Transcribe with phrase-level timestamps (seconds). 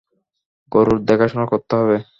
[0.71, 1.97] গরুর দেখাশোনা করতে হবে।